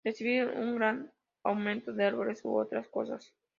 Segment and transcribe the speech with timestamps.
[0.03, 1.11] Recibir un gran
[1.43, 3.31] aumento de árboles u otras cosas".